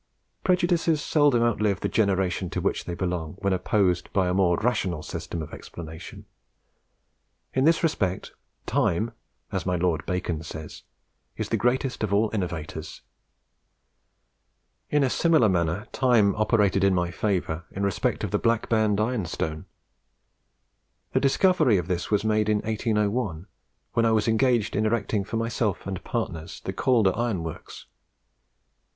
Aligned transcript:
Prejudices 0.43 0.99
seldom 0.99 1.43
outlive 1.43 1.81
the 1.81 1.87
generation 1.87 2.49
to 2.49 2.59
which 2.59 2.85
they 2.85 2.95
belong, 2.95 3.33
when 3.41 3.53
opposed 3.53 4.11
by 4.13 4.27
a 4.27 4.33
more 4.33 4.57
rational 4.57 5.03
system 5.03 5.43
of 5.43 5.53
explanation. 5.53 6.25
In 7.53 7.65
this 7.65 7.83
respect, 7.83 8.31
Time 8.65 9.11
(as 9.51 9.63
my 9.63 9.75
Lord 9.75 10.03
Bacon 10.07 10.41
says) 10.41 10.81
is 11.37 11.49
the 11.49 11.55
greatest 11.55 12.03
of 12.03 12.11
all 12.11 12.31
innovators. 12.33 13.03
"In 14.89 15.03
a 15.03 15.09
similar 15.11 15.47
manner, 15.47 15.85
Time 15.91 16.33
operated 16.33 16.83
in 16.83 16.95
my 16.95 17.11
favour 17.11 17.65
in 17.71 17.83
respect 17.83 18.21
to 18.21 18.27
the 18.27 18.39
Black 18.39 18.69
Band 18.69 18.99
Ironstone. 18.99 19.65
The 21.13 21.19
discovery 21.19 21.77
of 21.77 21.87
this 21.87 22.09
was 22.09 22.25
made 22.25 22.49
in 22.49 22.57
1801, 22.61 23.45
when 23.93 24.05
I 24.07 24.11
was 24.11 24.27
engaged 24.27 24.75
in 24.75 24.87
erecting 24.87 25.23
for 25.23 25.37
myself 25.37 25.85
and 25.85 26.03
partners 26.03 26.59
the 26.61 26.73
Calder 26.73 27.15
Iron 27.15 27.43
Works. 27.43 27.85